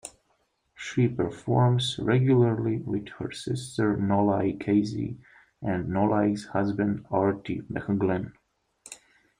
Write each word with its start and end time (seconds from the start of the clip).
She 0.75 1.07
performs 1.07 1.99
regularly 2.01 2.77
with 2.77 3.09
her 3.19 3.31
sister 3.31 3.95
Nollaig 3.97 4.59
Casey 4.59 5.17
and 5.61 5.89
Nollaig's 5.89 6.45
husband 6.47 7.05
Arty 7.11 7.61
McGlynn. 7.71 8.33